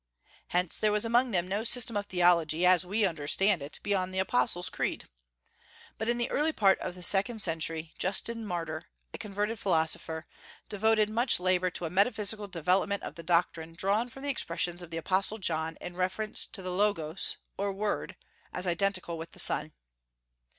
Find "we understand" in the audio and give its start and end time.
2.83-3.61